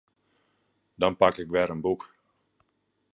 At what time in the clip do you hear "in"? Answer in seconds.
1.73-1.81